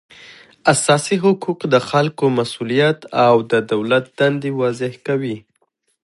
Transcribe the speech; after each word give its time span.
اساسي 0.73 1.15
حقوق 1.23 1.59
د 1.73 1.75
خلکو 1.89 2.25
مسولیت 2.39 2.99
او 3.25 3.35
د 3.51 3.53
دولت 3.71 4.05
دندې 4.17 4.51
واضح 4.59 4.93
کوي 5.07 5.37